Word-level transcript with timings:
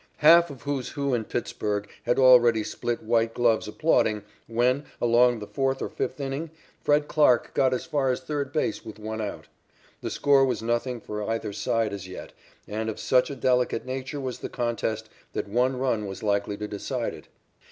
Half 0.17 0.49
of 0.49 0.63
"Who's 0.63 0.89
Who 0.89 1.13
in 1.13 1.25
Pittsburg" 1.25 1.87
had 2.07 2.17
already 2.17 2.63
split 2.63 3.03
white 3.03 3.35
gloves 3.35 3.67
applauding 3.67 4.23
when, 4.47 4.85
along 4.99 5.33
about 5.35 5.39
the 5.41 5.53
fourth 5.53 5.79
or 5.79 5.89
fifth 5.89 6.19
inning, 6.19 6.49
Fred 6.81 7.07
Clarke 7.07 7.53
got 7.53 7.71
as 7.71 7.85
far 7.85 8.09
as 8.09 8.19
third 8.19 8.51
base 8.51 8.83
with 8.83 8.97
one 8.97 9.21
out. 9.21 9.45
The 10.01 10.09
score 10.09 10.43
was 10.43 10.63
nothing 10.63 11.01
for 11.01 11.29
either 11.29 11.53
side 11.53 11.93
as 11.93 12.07
yet, 12.07 12.33
and 12.67 12.89
of 12.89 12.99
such 12.99 13.29
a 13.29 13.35
delicate 13.35 13.85
nature 13.85 14.19
was 14.19 14.39
the 14.39 14.49
contest 14.49 15.07
that 15.33 15.47
one 15.47 15.77
run 15.77 16.07
was 16.07 16.23
likely 16.23 16.57
to 16.57 16.67
decide 16.67 17.13
it. 17.13 17.27